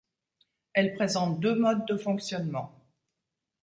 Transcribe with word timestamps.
Elle 0.73 0.95
présente 0.95 1.39
deux 1.39 1.53
modes 1.53 1.85
de 1.85 1.95
fonctionnement. 1.95 2.73